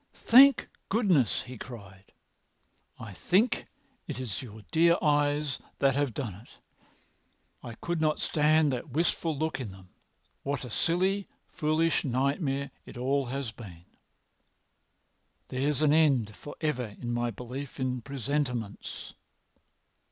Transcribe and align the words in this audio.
"Thank 0.15 0.67
goodness!" 0.89 1.43
he 1.43 1.59
cried. 1.59 2.11
"I 2.99 3.13
think 3.13 3.67
it 4.07 4.19
is 4.19 4.41
your 4.41 4.63
dear 4.71 4.97
eyes 4.99 5.59
that 5.77 5.93
have 5.93 6.15
done 6.15 6.33
it. 6.33 6.57
I 7.61 7.75
could 7.75 8.01
not 8.01 8.19
stand 8.19 8.71
that 8.71 8.89
wistful 8.89 9.37
look 9.37 9.59
in 9.59 9.69
them. 9.69 9.89
What 10.41 10.65
a 10.65 10.71
silly, 10.71 11.27
foolish 11.51 12.03
nightmare 12.03 12.71
it 12.83 12.97
all 12.97 13.27
has 13.27 13.51
been! 13.51 13.85
There's 15.49 15.83
an 15.83 15.93
end 15.93 16.35
for 16.35 16.55
ever 16.61 16.95
in 16.99 17.11
my 17.13 17.29
belief 17.29 17.79
in 17.79 18.01
presentiments. 18.01 19.13